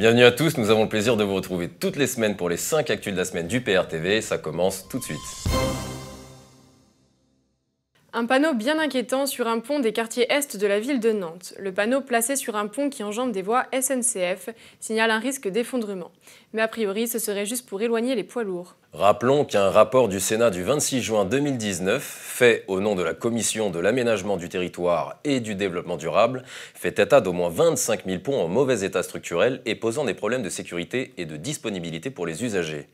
Bienvenue 0.00 0.24
à 0.24 0.32
tous, 0.32 0.56
nous 0.56 0.70
avons 0.70 0.84
le 0.84 0.88
plaisir 0.88 1.18
de 1.18 1.24
vous 1.24 1.34
retrouver 1.34 1.68
toutes 1.68 1.96
les 1.96 2.06
semaines 2.06 2.34
pour 2.34 2.48
les 2.48 2.56
5 2.56 2.88
actus 2.88 3.12
de 3.12 3.18
la 3.18 3.26
semaine 3.26 3.46
du 3.46 3.60
PRTV. 3.60 4.22
Ça 4.22 4.38
commence 4.38 4.88
tout 4.88 4.98
de 4.98 5.04
suite. 5.04 5.18
Un 8.12 8.26
panneau 8.26 8.54
bien 8.54 8.80
inquiétant 8.80 9.24
sur 9.24 9.46
un 9.46 9.60
pont 9.60 9.78
des 9.78 9.92
quartiers 9.92 10.26
est 10.32 10.56
de 10.56 10.66
la 10.66 10.80
ville 10.80 10.98
de 10.98 11.12
Nantes. 11.12 11.54
Le 11.60 11.72
panneau 11.72 12.00
placé 12.00 12.34
sur 12.34 12.56
un 12.56 12.66
pont 12.66 12.90
qui 12.90 13.04
enjambe 13.04 13.30
des 13.30 13.42
voies 13.42 13.66
SNCF 13.72 14.48
signale 14.80 15.12
un 15.12 15.20
risque 15.20 15.46
d'effondrement. 15.46 16.10
Mais 16.52 16.60
a 16.60 16.66
priori, 16.66 17.06
ce 17.06 17.20
serait 17.20 17.46
juste 17.46 17.68
pour 17.68 17.80
éloigner 17.82 18.16
les 18.16 18.24
poids 18.24 18.42
lourds. 18.42 18.74
Rappelons 18.92 19.44
qu'un 19.44 19.70
rapport 19.70 20.08
du 20.08 20.18
Sénat 20.18 20.50
du 20.50 20.64
26 20.64 21.02
juin 21.02 21.24
2019, 21.24 22.02
fait 22.02 22.64
au 22.66 22.80
nom 22.80 22.96
de 22.96 23.04
la 23.04 23.14
Commission 23.14 23.70
de 23.70 23.78
l'aménagement 23.78 24.36
du 24.36 24.48
territoire 24.48 25.20
et 25.22 25.38
du 25.38 25.54
développement 25.54 25.96
durable, 25.96 26.42
fait 26.74 26.98
état 26.98 27.20
d'au 27.20 27.32
moins 27.32 27.50
25 27.50 28.06
000 28.06 28.18
ponts 28.18 28.42
en 28.42 28.48
mauvais 28.48 28.80
état 28.84 29.04
structurel 29.04 29.62
et 29.66 29.76
posant 29.76 30.04
des 30.04 30.14
problèmes 30.14 30.42
de 30.42 30.48
sécurité 30.48 31.14
et 31.16 31.26
de 31.26 31.36
disponibilité 31.36 32.10
pour 32.10 32.26
les 32.26 32.42
usagers. 32.42 32.88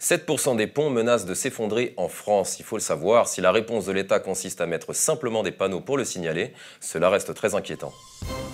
7% 0.00 0.56
des 0.56 0.66
ponts 0.66 0.90
menacent 0.90 1.24
de 1.24 1.34
s'effondrer 1.34 1.94
en 1.96 2.08
France. 2.08 2.58
Il 2.58 2.64
faut 2.64 2.76
le 2.76 2.82
savoir, 2.82 3.28
si 3.28 3.40
la 3.40 3.52
réponse 3.52 3.86
de 3.86 3.92
l'État 3.92 4.20
consiste 4.20 4.60
à 4.60 4.66
mettre 4.66 4.94
simplement 4.94 5.42
des 5.42 5.52
panneaux 5.52 5.80
pour 5.80 5.96
le 5.96 6.04
signaler, 6.04 6.52
cela 6.80 7.08
reste 7.08 7.34
très 7.34 7.54
inquiétant. 7.54 7.92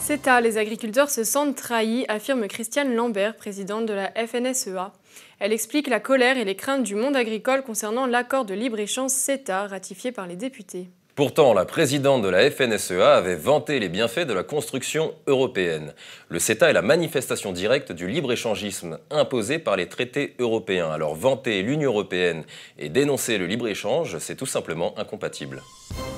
CETA, 0.00 0.41
les 0.41 0.59
agriculteurs 0.59 1.10
se 1.10 1.24
sentent 1.24 1.56
trahis, 1.56 2.05
affirme 2.09 2.48
Christiane 2.48 2.95
Lambert, 2.95 3.36
présidente 3.36 3.86
de 3.86 3.92
la 3.92 4.12
FNSEA. 4.14 4.92
Elle 5.38 5.52
explique 5.52 5.89
la 5.89 6.00
colère 6.00 6.39
et 6.39 6.44
les 6.44 6.56
craintes 6.56 6.83
du 6.83 6.94
monde 6.94 7.16
agricole 7.16 7.62
concernant 7.62 8.06
l'accord 8.06 8.44
de 8.44 8.55
libre-échange 8.55 9.11
CETA 9.11 9.66
ratifié 9.66 10.12
par 10.12 10.27
les 10.27 10.36
députés. 10.36 10.88
Pourtant, 11.14 11.52
la 11.52 11.66
présidente 11.66 12.22
de 12.22 12.28
la 12.28 12.50
FNSEA 12.50 13.16
avait 13.16 13.36
vanté 13.36 13.78
les 13.78 13.91
bienfaits 13.91 14.27
de 14.27 14.32
la 14.32 14.42
construction 14.42 15.12
européenne. 15.27 15.92
Le 16.30 16.38
CETA 16.38 16.70
est 16.70 16.72
la 16.72 16.80
manifestation 16.80 17.52
directe 17.52 17.92
du 17.92 18.08
libre-échangisme 18.08 18.98
imposé 19.10 19.58
par 19.58 19.77
les 19.77 19.91
traités 19.91 20.34
européens. 20.38 20.91
Alors 20.91 21.14
vanter 21.14 21.60
l'Union 21.60 21.91
européenne 21.91 22.44
et 22.78 22.88
dénoncer 22.88 23.36
le 23.36 23.46
libre-échange, 23.46 24.16
c'est 24.20 24.36
tout 24.36 24.46
simplement 24.46 24.98
incompatible. 24.98 25.60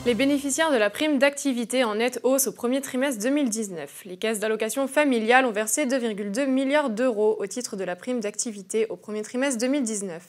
Les 0.07 0.15
bénéficiaires 0.15 0.71
de 0.71 0.77
la 0.77 0.91
prime 0.91 1.19
d'activité 1.19 1.83
en 1.83 1.97
nette 1.97 2.21
hausse 2.23 2.47
au 2.47 2.53
premier 2.53 2.81
trimestre 2.81 3.21
2019. 3.21 4.03
Les 4.05 4.17
caisses 4.17 4.39
d'allocation 4.39 4.87
familiale 4.87 5.45
ont 5.45 5.51
versé 5.51 5.87
2,2 5.87 6.47
milliards 6.47 6.91
d'euros 6.91 7.37
au 7.41 7.47
titre 7.49 7.75
de 7.75 7.83
la 7.83 7.97
prime 7.97 8.21
d'activité 8.21 8.87
au 8.91 8.97
premier 8.97 9.23
trimestre 9.23 9.59
2019. 9.59 10.23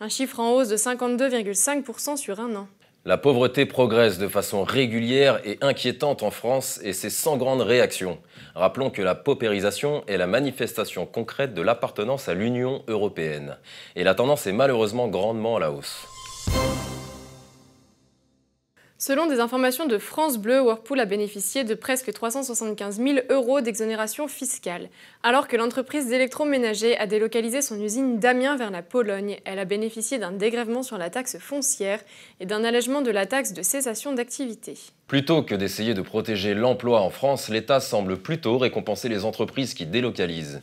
Un 0.00 0.08
chiffre 0.08 0.40
en 0.40 0.52
hausse 0.52 0.68
de 0.68 0.76
52,5% 0.78 2.16
sur 2.16 2.40
un 2.40 2.54
an. 2.56 2.68
La 3.06 3.18
pauvreté 3.18 3.66
progresse 3.66 4.18
de 4.18 4.26
façon 4.26 4.64
régulière 4.64 5.38
et 5.44 5.58
inquiétante 5.60 6.24
en 6.24 6.32
France 6.32 6.80
et 6.82 6.92
c'est 6.92 7.08
sans 7.08 7.36
grande 7.36 7.60
réaction. 7.60 8.18
Rappelons 8.56 8.90
que 8.90 9.00
la 9.00 9.14
paupérisation 9.14 10.02
est 10.08 10.16
la 10.16 10.26
manifestation 10.26 11.06
concrète 11.06 11.54
de 11.54 11.62
l'appartenance 11.62 12.28
à 12.28 12.34
l'Union 12.34 12.82
européenne. 12.88 13.58
Et 13.94 14.02
la 14.02 14.16
tendance 14.16 14.48
est 14.48 14.52
malheureusement 14.52 15.06
grandement 15.06 15.54
à 15.54 15.60
la 15.60 15.70
hausse. 15.70 16.15
Selon 18.98 19.26
des 19.26 19.40
informations 19.40 19.84
de 19.84 19.98
France 19.98 20.38
Bleu, 20.38 20.62
Whirlpool 20.62 21.00
a 21.00 21.04
bénéficié 21.04 21.64
de 21.64 21.74
presque 21.74 22.10
375 22.10 22.96
000 22.96 23.18
euros 23.28 23.60
d'exonération 23.60 24.26
fiscale. 24.26 24.88
Alors 25.22 25.48
que 25.48 25.56
l'entreprise 25.58 26.08
d'électroménager 26.08 26.96
a 26.96 27.06
délocalisé 27.06 27.60
son 27.60 27.78
usine 27.78 28.18
d'Amiens 28.18 28.56
vers 28.56 28.70
la 28.70 28.80
Pologne, 28.80 29.38
elle 29.44 29.58
a 29.58 29.66
bénéficié 29.66 30.18
d'un 30.18 30.32
dégrèvement 30.32 30.82
sur 30.82 30.96
la 30.96 31.10
taxe 31.10 31.36
foncière 31.36 32.00
et 32.40 32.46
d'un 32.46 32.64
allègement 32.64 33.02
de 33.02 33.10
la 33.10 33.26
taxe 33.26 33.52
de 33.52 33.60
cessation 33.60 34.14
d'activité. 34.14 34.78
Plutôt 35.08 35.42
que 35.42 35.54
d'essayer 35.54 35.92
de 35.92 36.00
protéger 36.00 36.54
l'emploi 36.54 37.02
en 37.02 37.10
France, 37.10 37.50
l'État 37.50 37.80
semble 37.80 38.16
plutôt 38.16 38.56
récompenser 38.56 39.10
les 39.10 39.26
entreprises 39.26 39.74
qui 39.74 39.84
délocalisent. 39.84 40.62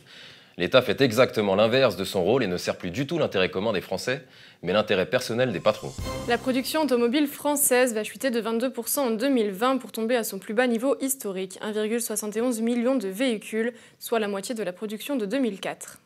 L'État 0.56 0.82
fait 0.82 1.00
exactement 1.00 1.56
l'inverse 1.56 1.96
de 1.96 2.04
son 2.04 2.22
rôle 2.22 2.44
et 2.44 2.46
ne 2.46 2.56
sert 2.56 2.76
plus 2.76 2.92
du 2.92 3.06
tout 3.08 3.18
l'intérêt 3.18 3.50
commun 3.50 3.72
des 3.72 3.80
Français, 3.80 4.24
mais 4.62 4.72
l'intérêt 4.72 5.06
personnel 5.06 5.52
des 5.52 5.58
patrons. 5.58 5.92
La 6.28 6.38
production 6.38 6.82
automobile 6.82 7.26
française 7.26 7.92
va 7.92 8.04
chuter 8.04 8.30
de 8.30 8.40
22% 8.40 9.00
en 9.00 9.10
2020 9.10 9.78
pour 9.78 9.90
tomber 9.90 10.14
à 10.14 10.22
son 10.22 10.38
plus 10.38 10.54
bas 10.54 10.68
niveau 10.68 10.96
historique, 11.00 11.58
1,71 11.60 12.62
million 12.62 12.94
de 12.94 13.08
véhicules, 13.08 13.72
soit 13.98 14.20
la 14.20 14.28
moitié 14.28 14.54
de 14.54 14.62
la 14.62 14.72
production 14.72 15.16
de 15.16 15.26
2004. 15.26 15.98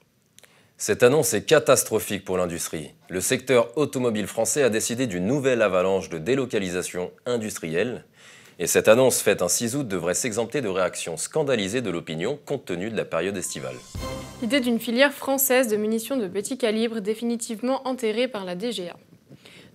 Cette 0.78 1.02
annonce 1.02 1.34
est 1.34 1.42
catastrophique 1.42 2.24
pour 2.24 2.38
l'industrie. 2.38 2.92
Le 3.10 3.20
secteur 3.20 3.76
automobile 3.76 4.28
français 4.28 4.62
a 4.62 4.70
décidé 4.70 5.06
d'une 5.06 5.26
nouvelle 5.26 5.60
avalanche 5.60 6.08
de 6.08 6.18
délocalisation 6.18 7.10
industrielle. 7.26 8.04
Et 8.60 8.66
cette 8.66 8.88
annonce 8.88 9.20
faite 9.20 9.42
un 9.42 9.48
6 9.48 9.76
août 9.76 9.86
devrait 9.86 10.14
s'exempter 10.14 10.60
de 10.60 10.68
réactions 10.68 11.16
scandalisées 11.16 11.82
de 11.82 11.90
l'opinion 11.90 12.38
compte 12.46 12.64
tenu 12.64 12.90
de 12.90 12.96
la 12.96 13.04
période 13.04 13.36
estivale. 13.36 13.76
L'idée 14.40 14.60
d'une 14.60 14.78
filière 14.78 15.12
française 15.12 15.66
de 15.66 15.76
munitions 15.76 16.16
de 16.16 16.28
petit 16.28 16.56
calibre 16.58 17.00
définitivement 17.00 17.86
enterrée 17.88 18.28
par 18.28 18.44
la 18.44 18.54
DGA. 18.54 18.96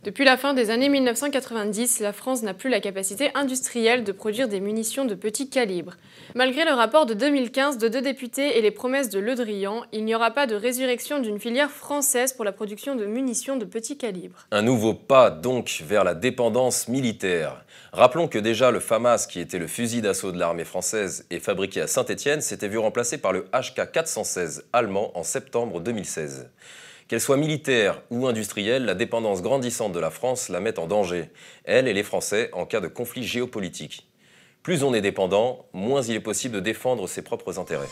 Depuis 0.04 0.26
la 0.26 0.36
fin 0.36 0.54
des 0.54 0.70
années 0.70 0.90
1990, 0.90 2.02
la 2.02 2.12
France 2.12 2.44
n'a 2.44 2.54
plus 2.54 2.70
la 2.70 2.82
capacité 2.82 3.30
industrielle 3.36 4.04
de 4.04 4.12
produire 4.12 4.50
des 4.50 4.60
munitions 4.60 5.06
de 5.06 5.16
petit 5.16 5.50
calibre. 5.50 5.94
Malgré 6.36 6.66
le 6.66 6.74
rapport 6.74 7.06
de 7.06 7.14
2015 7.14 7.78
de 7.78 7.88
deux 7.88 8.02
députés 8.02 8.58
et 8.58 8.62
les 8.62 8.72
promesses 8.72 9.08
de 9.08 9.20
Le 9.20 9.34
Drian, 9.36 9.84
il 9.94 10.04
n'y 10.04 10.14
aura 10.14 10.32
pas 10.32 10.46
de 10.46 10.56
résurrection 10.56 11.22
d'une 11.22 11.40
filière 11.40 11.72
française 11.72 12.34
pour 12.34 12.44
la 12.44 12.52
production 12.52 12.96
de 12.96 13.06
munitions 13.06 13.56
de 13.56 13.64
petit 13.64 13.98
calibre. 13.98 14.46
Un 14.52 14.62
nouveau 14.62 14.94
pas 14.94 15.30
donc 15.30 15.82
vers 15.88 16.04
la 16.04 16.16
dépendance 16.16 16.90
militaire. 16.90 17.64
Rappelons 17.94 18.28
que 18.28 18.40
déjà 18.40 18.72
le 18.72 18.82
FAMAS, 18.82 19.26
qui 19.30 19.40
était 19.40 19.58
le 19.58 19.68
fusil 19.68 20.02
d'assaut 20.02 20.34
de 20.34 20.40
l'armée 20.40 20.66
française 20.66 21.26
et 21.32 21.40
fabriqué 21.40 21.80
à 21.80 21.88
Saint-Étienne, 21.88 22.42
s'était 22.42 22.68
vu 22.68 22.78
remplacé 22.78 23.20
par 23.20 23.32
le 23.32 23.46
HK-416 23.54 24.64
allemand 24.74 25.18
en 25.18 25.24
septembre 25.24 25.80
2016. 25.80 26.50
Qu'elle 27.14 27.22
soit 27.22 27.38
militaire 27.38 28.02
ou 28.10 28.26
industrielle, 28.26 28.86
la 28.86 28.96
dépendance 28.96 29.44
grandissante 29.44 29.94
de 29.94 30.00
la 30.00 30.10
France 30.10 30.50
la 30.50 30.60
met 30.60 30.80
en 30.80 30.88
danger, 30.88 31.26
elle 31.64 31.88
et 31.88 31.94
les 31.94 32.02
Français, 32.02 32.50
en 32.54 32.66
cas 32.66 32.82
de 32.82 32.88
conflit 32.88 33.24
géopolitique. 33.24 34.08
Plus 34.64 34.82
on 34.82 34.96
est 34.96 35.02
dépendant, 35.02 35.68
moins 35.74 36.02
il 36.02 36.16
est 36.16 36.20
possible 36.20 36.56
de 36.56 36.60
défendre 36.60 37.08
ses 37.08 37.22
propres 37.22 37.60
intérêts. 37.60 37.86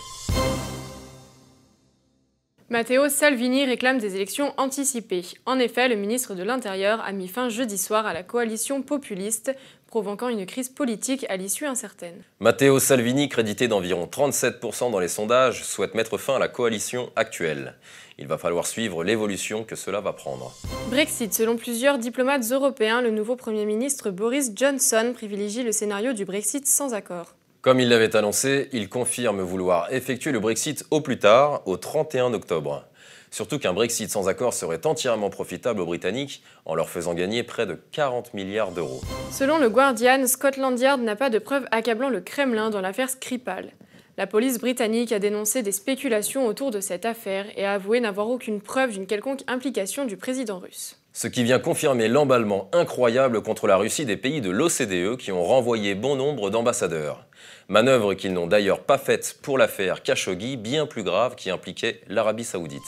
Matteo 2.71 3.09
Salvini 3.09 3.65
réclame 3.65 3.99
des 3.99 4.15
élections 4.15 4.55
anticipées. 4.57 5.25
En 5.45 5.59
effet, 5.59 5.87
le 5.87 5.97
ministre 5.97 6.33
de 6.33 6.41
l'Intérieur 6.41 6.99
a 7.01 7.11
mis 7.11 7.27
fin 7.27 7.49
jeudi 7.49 7.77
soir 7.77 8.07
à 8.07 8.13
la 8.13 8.23
coalition 8.23 8.81
populiste, 8.81 9.53
provoquant 9.91 10.29
une 10.29 10.45
crise 10.45 10.69
politique 10.69 11.25
à 11.27 11.35
l'issue 11.35 11.65
incertaine. 11.65 12.23
Matteo 12.39 12.79
Salvini, 12.79 13.27
crédité 13.27 13.67
d'environ 13.67 14.09
37% 14.09 14.89
dans 14.89 14.99
les 14.99 15.09
sondages, 15.09 15.65
souhaite 15.65 15.95
mettre 15.95 16.17
fin 16.17 16.37
à 16.37 16.39
la 16.39 16.47
coalition 16.47 17.11
actuelle. 17.17 17.75
Il 18.17 18.25
va 18.25 18.37
falloir 18.37 18.65
suivre 18.65 19.03
l'évolution 19.03 19.65
que 19.65 19.75
cela 19.75 19.99
va 19.99 20.13
prendre. 20.13 20.53
Brexit. 20.89 21.33
Selon 21.33 21.57
plusieurs 21.57 21.97
diplomates 21.97 22.49
européens, 22.51 23.01
le 23.01 23.11
nouveau 23.11 23.35
Premier 23.35 23.65
ministre 23.65 24.11
Boris 24.11 24.51
Johnson 24.55 25.11
privilégie 25.13 25.61
le 25.61 25.73
scénario 25.73 26.13
du 26.13 26.23
Brexit 26.23 26.65
sans 26.65 26.93
accord. 26.93 27.35
Comme 27.61 27.81
il 27.81 27.89
l'avait 27.89 28.15
annoncé, 28.15 28.69
il 28.71 28.87
confirme 28.87 29.41
vouloir 29.41 29.91
effectuer 29.93 30.31
le 30.31 30.39
Brexit 30.39 30.85
au 30.89 31.01
plus 31.01 31.19
tard, 31.19 31.63
au 31.67 31.75
31 31.75 32.33
octobre. 32.33 32.85
Surtout 33.31 33.59
qu'un 33.59 33.71
Brexit 33.71 34.09
sans 34.11 34.27
accord 34.27 34.53
serait 34.53 34.85
entièrement 34.85 35.29
profitable 35.29 35.79
aux 35.79 35.85
Britanniques 35.85 36.43
en 36.65 36.75
leur 36.75 36.89
faisant 36.89 37.13
gagner 37.13 37.43
près 37.43 37.65
de 37.65 37.79
40 37.93 38.33
milliards 38.33 38.71
d'euros. 38.71 39.01
Selon 39.31 39.57
le 39.57 39.69
Guardian, 39.69 40.27
Scotland 40.27 40.77
Yard 40.77 40.99
n'a 40.99 41.15
pas 41.15 41.29
de 41.29 41.39
preuves 41.39 41.65
accablant 41.71 42.09
le 42.09 42.19
Kremlin 42.19 42.69
dans 42.69 42.81
l'affaire 42.81 43.09
Skripal. 43.09 43.71
La 44.17 44.27
police 44.27 44.59
britannique 44.59 45.13
a 45.13 45.19
dénoncé 45.19 45.63
des 45.63 45.71
spéculations 45.71 46.45
autour 46.45 46.71
de 46.71 46.81
cette 46.81 47.05
affaire 47.05 47.45
et 47.57 47.65
a 47.65 47.73
avoué 47.73 48.01
n'avoir 48.01 48.29
aucune 48.29 48.61
preuve 48.61 48.91
d'une 48.91 49.07
quelconque 49.07 49.43
implication 49.47 50.03
du 50.05 50.17
président 50.17 50.59
russe. 50.59 51.00
Ce 51.13 51.27
qui 51.27 51.43
vient 51.43 51.59
confirmer 51.59 52.07
l'emballement 52.07 52.69
incroyable 52.71 53.41
contre 53.41 53.67
la 53.67 53.75
Russie 53.75 54.05
des 54.05 54.15
pays 54.15 54.39
de 54.39 54.49
l'OCDE 54.49 55.17
qui 55.17 55.33
ont 55.33 55.43
renvoyé 55.43 55.93
bon 55.93 56.15
nombre 56.15 56.49
d'ambassadeurs. 56.49 57.25
Manœuvre 57.67 58.13
qu'ils 58.13 58.31
n'ont 58.31 58.47
d'ailleurs 58.47 58.83
pas 58.83 58.97
faite 58.97 59.37
pour 59.41 59.57
l'affaire 59.57 60.03
Khashoggi, 60.03 60.55
bien 60.55 60.85
plus 60.85 61.03
grave 61.03 61.35
qui 61.35 61.49
impliquait 61.49 61.99
l'Arabie 62.07 62.45
saoudite. 62.45 62.81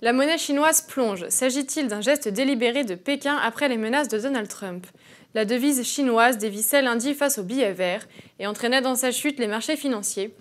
La 0.00 0.14
monnaie 0.14 0.38
chinoise 0.38 0.80
plonge. 0.80 1.28
S'agit-il 1.28 1.88
d'un 1.88 2.00
geste 2.00 2.28
délibéré 2.28 2.84
de 2.84 2.94
Pékin 2.94 3.36
après 3.36 3.68
les 3.68 3.76
menaces 3.76 4.08
de 4.08 4.18
Donald 4.18 4.48
Trump? 4.48 4.86
La 5.34 5.44
devise 5.44 5.82
chinoise 5.84 6.38
dévissait 6.38 6.80
lundi 6.80 7.12
face 7.12 7.36
au 7.36 7.42
billet 7.42 7.72
vert 7.72 8.08
et 8.38 8.46
entraînait 8.46 8.80
dans 8.80 8.94
sa 8.94 9.12
chute 9.12 9.38
les 9.38 9.48
marchés 9.48 9.76
financiers 9.76 10.34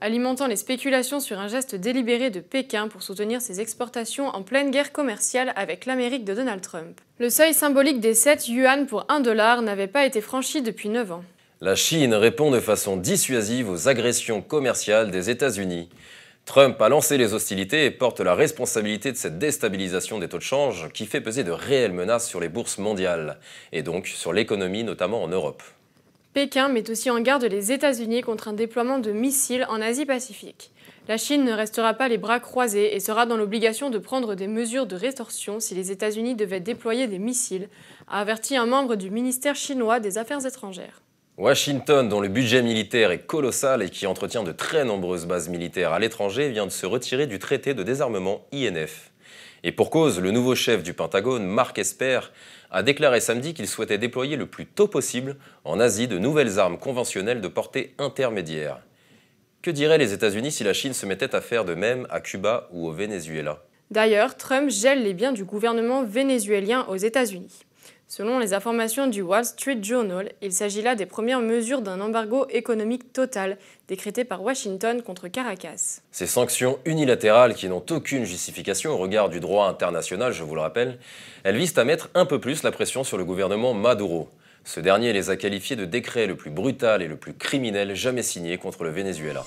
alimentant 0.00 0.46
les 0.46 0.56
spéculations 0.56 1.20
sur 1.20 1.38
un 1.38 1.48
geste 1.48 1.74
délibéré 1.74 2.30
de 2.30 2.40
Pékin 2.40 2.88
pour 2.88 3.02
soutenir 3.02 3.40
ses 3.40 3.60
exportations 3.60 4.28
en 4.28 4.42
pleine 4.42 4.70
guerre 4.70 4.92
commerciale 4.92 5.52
avec 5.56 5.86
l'Amérique 5.86 6.24
de 6.24 6.34
Donald 6.34 6.60
Trump. 6.60 7.00
Le 7.18 7.30
seuil 7.30 7.54
symbolique 7.54 8.00
des 8.00 8.14
7 8.14 8.48
yuan 8.48 8.86
pour 8.86 9.06
1 9.08 9.20
dollar 9.20 9.62
n'avait 9.62 9.86
pas 9.86 10.04
été 10.04 10.20
franchi 10.20 10.62
depuis 10.62 10.88
9 10.88 11.12
ans. 11.12 11.24
La 11.60 11.74
Chine 11.74 12.14
répond 12.14 12.50
de 12.50 12.60
façon 12.60 12.96
dissuasive 12.96 13.70
aux 13.70 13.88
agressions 13.88 14.42
commerciales 14.42 15.10
des 15.10 15.30
États-Unis. 15.30 15.88
Trump 16.44 16.80
a 16.80 16.88
lancé 16.88 17.18
les 17.18 17.34
hostilités 17.34 17.86
et 17.86 17.90
porte 17.90 18.20
la 18.20 18.34
responsabilité 18.34 19.10
de 19.10 19.16
cette 19.16 19.38
déstabilisation 19.38 20.20
des 20.20 20.28
taux 20.28 20.38
de 20.38 20.42
change 20.42 20.90
qui 20.92 21.06
fait 21.06 21.20
peser 21.20 21.42
de 21.42 21.50
réelles 21.50 21.92
menaces 21.92 22.28
sur 22.28 22.38
les 22.38 22.48
bourses 22.48 22.78
mondiales 22.78 23.38
et 23.72 23.82
donc 23.82 24.06
sur 24.06 24.32
l'économie 24.32 24.84
notamment 24.84 25.24
en 25.24 25.28
Europe. 25.28 25.62
Pékin 26.36 26.68
met 26.68 26.90
aussi 26.90 27.08
en 27.08 27.18
garde 27.20 27.44
les 27.44 27.72
États-Unis 27.72 28.20
contre 28.20 28.48
un 28.48 28.52
déploiement 28.52 28.98
de 28.98 29.10
missiles 29.10 29.64
en 29.70 29.80
Asie-Pacifique. 29.80 30.70
La 31.08 31.16
Chine 31.16 31.46
ne 31.46 31.52
restera 31.54 31.94
pas 31.94 32.08
les 32.08 32.18
bras 32.18 32.40
croisés 32.40 32.94
et 32.94 33.00
sera 33.00 33.24
dans 33.24 33.38
l'obligation 33.38 33.88
de 33.88 33.96
prendre 33.96 34.34
des 34.34 34.46
mesures 34.46 34.84
de 34.84 34.96
rétorsion 34.96 35.60
si 35.60 35.74
les 35.74 35.90
États-Unis 35.92 36.34
devaient 36.34 36.60
déployer 36.60 37.06
des 37.06 37.18
missiles, 37.18 37.70
a 38.06 38.20
averti 38.20 38.54
un 38.54 38.66
membre 38.66 38.96
du 38.96 39.08
ministère 39.08 39.56
chinois 39.56 39.98
des 39.98 40.18
Affaires 40.18 40.44
étrangères. 40.44 41.00
Washington, 41.38 42.06
dont 42.06 42.20
le 42.20 42.28
budget 42.28 42.60
militaire 42.60 43.12
est 43.12 43.24
colossal 43.24 43.82
et 43.82 43.88
qui 43.88 44.06
entretient 44.06 44.42
de 44.42 44.52
très 44.52 44.84
nombreuses 44.84 45.24
bases 45.24 45.48
militaires 45.48 45.94
à 45.94 45.98
l'étranger, 45.98 46.50
vient 46.50 46.66
de 46.66 46.70
se 46.70 46.84
retirer 46.84 47.26
du 47.26 47.38
traité 47.38 47.72
de 47.72 47.82
désarmement 47.82 48.46
INF. 48.52 49.10
Et 49.62 49.72
pour 49.72 49.90
cause, 49.90 50.20
le 50.20 50.30
nouveau 50.30 50.54
chef 50.54 50.82
du 50.82 50.94
Pentagone, 50.94 51.46
Mark 51.46 51.78
Esper, 51.78 52.20
a 52.70 52.82
déclaré 52.82 53.20
samedi 53.20 53.54
qu'il 53.54 53.66
souhaitait 53.66 53.98
déployer 53.98 54.36
le 54.36 54.46
plus 54.46 54.66
tôt 54.66 54.88
possible 54.88 55.36
en 55.64 55.80
Asie 55.80 56.08
de 56.08 56.18
nouvelles 56.18 56.58
armes 56.58 56.78
conventionnelles 56.78 57.40
de 57.40 57.48
portée 57.48 57.94
intermédiaire. 57.98 58.80
Que 59.62 59.70
diraient 59.70 59.98
les 59.98 60.12
États-Unis 60.12 60.52
si 60.52 60.64
la 60.64 60.72
Chine 60.72 60.92
se 60.92 61.06
mettait 61.06 61.34
à 61.34 61.40
faire 61.40 61.64
de 61.64 61.74
même 61.74 62.06
à 62.10 62.20
Cuba 62.20 62.68
ou 62.72 62.86
au 62.86 62.92
Venezuela? 62.92 63.64
D'ailleurs, 63.90 64.36
Trump 64.36 64.70
gèle 64.70 65.02
les 65.02 65.14
biens 65.14 65.32
du 65.32 65.44
gouvernement 65.44 66.04
vénézuélien 66.04 66.84
aux 66.88 66.96
États-Unis. 66.96 67.64
Selon 68.08 68.38
les 68.38 68.54
informations 68.54 69.08
du 69.08 69.20
Wall 69.20 69.44
Street 69.44 69.78
Journal, 69.82 70.30
il 70.40 70.52
s'agit 70.52 70.80
là 70.80 70.94
des 70.94 71.06
premières 71.06 71.40
mesures 71.40 71.82
d'un 71.82 72.00
embargo 72.00 72.46
économique 72.50 73.12
total 73.12 73.58
décrété 73.88 74.22
par 74.22 74.44
Washington 74.44 75.02
contre 75.02 75.26
Caracas. 75.26 76.02
Ces 76.12 76.28
sanctions 76.28 76.78
unilatérales 76.84 77.54
qui 77.54 77.68
n'ont 77.68 77.84
aucune 77.90 78.24
justification 78.24 78.92
au 78.92 78.96
regard 78.96 79.28
du 79.28 79.40
droit 79.40 79.66
international, 79.66 80.32
je 80.32 80.44
vous 80.44 80.54
le 80.54 80.60
rappelle, 80.60 80.98
elles 81.42 81.56
visent 81.56 81.76
à 81.78 81.84
mettre 81.84 82.08
un 82.14 82.26
peu 82.26 82.38
plus 82.40 82.62
la 82.62 82.70
pression 82.70 83.02
sur 83.02 83.18
le 83.18 83.24
gouvernement 83.24 83.74
Maduro. 83.74 84.28
Ce 84.62 84.78
dernier 84.78 85.12
les 85.12 85.28
a 85.30 85.36
qualifiés 85.36 85.74
de 85.74 85.84
décret 85.84 86.28
le 86.28 86.36
plus 86.36 86.50
brutal 86.50 87.02
et 87.02 87.08
le 87.08 87.16
plus 87.16 87.34
criminel 87.34 87.96
jamais 87.96 88.22
signé 88.22 88.56
contre 88.56 88.84
le 88.84 88.90
Venezuela. 88.90 89.42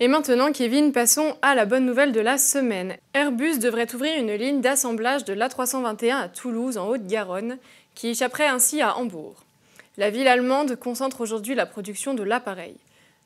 Et 0.00 0.08
maintenant, 0.08 0.52
Kevin, 0.52 0.92
passons 0.92 1.36
à 1.42 1.54
la 1.54 1.64
bonne 1.64 1.86
nouvelle 1.86 2.12
de 2.12 2.20
la 2.20 2.38
semaine. 2.38 2.96
Airbus 3.14 3.58
devrait 3.58 3.94
ouvrir 3.94 4.18
une 4.18 4.32
ligne 4.32 4.60
d'assemblage 4.60 5.24
de 5.24 5.34
l'A321 5.34 6.22
à 6.22 6.28
Toulouse, 6.28 6.78
en 6.78 6.88
Haute-Garonne, 6.88 7.58
qui 7.94 8.08
échapperait 8.08 8.48
ainsi 8.48 8.80
à 8.80 8.96
Hambourg. 8.96 9.44
La 9.98 10.10
ville 10.10 10.28
allemande 10.28 10.76
concentre 10.76 11.20
aujourd'hui 11.20 11.54
la 11.54 11.66
production 11.66 12.14
de 12.14 12.22
l'appareil. 12.22 12.76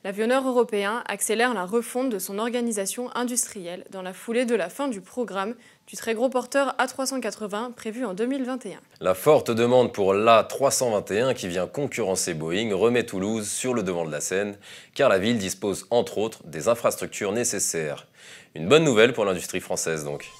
L'avionneur 0.06 0.46
européen 0.46 1.02
accélère 1.08 1.52
la 1.52 1.64
refonte 1.64 2.10
de 2.10 2.20
son 2.20 2.38
organisation 2.38 3.10
industrielle 3.16 3.84
dans 3.90 4.02
la 4.02 4.12
foulée 4.12 4.44
de 4.44 4.54
la 4.54 4.68
fin 4.68 4.86
du 4.86 5.00
programme 5.00 5.56
du 5.88 5.96
très 5.96 6.14
gros 6.14 6.28
porteur 6.28 6.76
A380 6.78 7.72
prévu 7.72 8.04
en 8.04 8.14
2021. 8.14 8.78
La 9.00 9.14
forte 9.14 9.50
demande 9.50 9.92
pour 9.92 10.14
l'A321 10.14 11.34
qui 11.34 11.48
vient 11.48 11.66
concurrencer 11.66 12.34
Boeing 12.34 12.72
remet 12.72 13.02
Toulouse 13.02 13.48
sur 13.48 13.74
le 13.74 13.82
devant 13.82 14.04
de 14.04 14.12
la 14.12 14.20
scène 14.20 14.56
car 14.94 15.08
la 15.08 15.18
ville 15.18 15.38
dispose 15.38 15.88
entre 15.90 16.18
autres 16.18 16.38
des 16.44 16.68
infrastructures 16.68 17.32
nécessaires. 17.32 18.06
Une 18.54 18.68
bonne 18.68 18.84
nouvelle 18.84 19.12
pour 19.12 19.24
l'industrie 19.24 19.58
française 19.58 20.04
donc. 20.04 20.30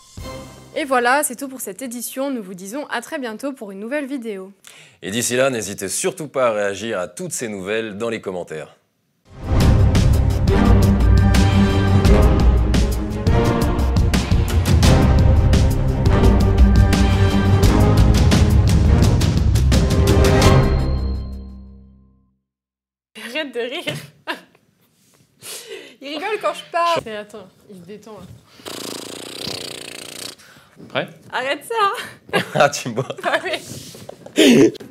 Et 0.76 0.84
voilà, 0.84 1.24
c'est 1.24 1.34
tout 1.34 1.48
pour 1.48 1.60
cette 1.60 1.82
édition. 1.82 2.30
Nous 2.30 2.40
vous 2.44 2.54
disons 2.54 2.86
à 2.86 3.00
très 3.00 3.18
bientôt 3.18 3.52
pour 3.52 3.72
une 3.72 3.80
nouvelle 3.80 4.06
vidéo. 4.06 4.52
Et 5.02 5.10
d'ici 5.10 5.34
là, 5.34 5.50
n'hésitez 5.50 5.88
surtout 5.88 6.28
pas 6.28 6.50
à 6.50 6.52
réagir 6.52 7.00
à 7.00 7.08
toutes 7.08 7.32
ces 7.32 7.48
nouvelles 7.48 7.98
dans 7.98 8.10
les 8.10 8.20
commentaires. 8.20 8.76
Arrête 23.28 23.54
de 23.54 23.60
rire. 23.60 23.94
il 26.00 26.08
rigole 26.08 26.38
quand 26.40 26.54
je 26.54 26.70
parle. 26.70 27.00
Mais 27.04 27.16
attends, 27.16 27.48
il 27.70 27.76
se 27.76 27.82
détend 27.82 28.18
là. 28.18 28.26
Prêt? 30.88 31.08
Arrête 31.32 31.64
ça. 31.64 32.38
ah, 32.54 32.68
tu 32.68 32.90
bois 32.90 33.08
Ah 33.24 33.38
oui. 33.44 34.72